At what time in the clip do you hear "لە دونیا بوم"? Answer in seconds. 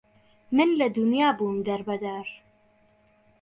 0.79-1.57